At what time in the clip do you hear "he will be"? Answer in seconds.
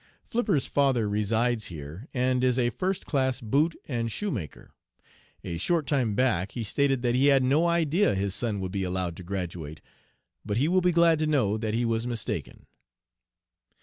10.57-10.91